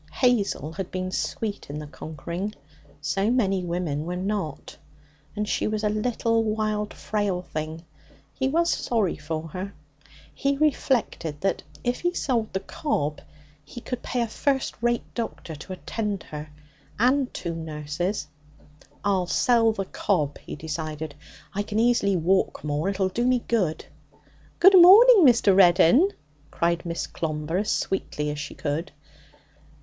[0.13, 2.55] Hazel had been sweet in the conquering;
[3.01, 4.75] so many women were not.
[5.35, 7.85] And she was a little, wild, frail thing.
[8.33, 9.73] He was sorry for her.
[10.33, 13.21] He reflected that if he sold the cob
[13.63, 16.49] he could pay a first rate doctor to attend her
[16.97, 18.25] and two nurses.
[19.05, 21.13] 'I'll sell the cob,' he decided.
[21.53, 22.89] 'I can easily walk more.
[22.89, 23.85] It'll do me good.'
[24.59, 25.55] 'Good morning, Mr.
[25.55, 26.09] Reddin!'
[26.49, 28.91] cried Miss Clomber as sweetly as she could.